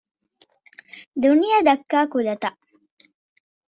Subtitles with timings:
[1.21, 2.59] ދުނިޔެ ދައްކާ ކުލަތައް